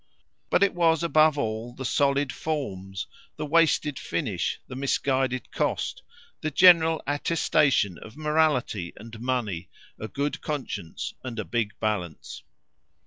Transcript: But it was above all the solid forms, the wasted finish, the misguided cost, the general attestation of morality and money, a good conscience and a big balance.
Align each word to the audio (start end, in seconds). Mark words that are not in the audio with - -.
But 0.49 0.63
it 0.63 0.73
was 0.73 1.03
above 1.03 1.37
all 1.37 1.75
the 1.75 1.85
solid 1.85 2.33
forms, 2.33 3.05
the 3.35 3.45
wasted 3.45 3.99
finish, 3.99 4.59
the 4.67 4.75
misguided 4.75 5.51
cost, 5.51 6.01
the 6.41 6.49
general 6.49 7.03
attestation 7.05 7.99
of 7.99 8.17
morality 8.17 8.93
and 8.95 9.19
money, 9.21 9.69
a 9.99 10.07
good 10.07 10.41
conscience 10.41 11.13
and 11.23 11.37
a 11.37 11.45
big 11.45 11.79
balance. 11.79 12.41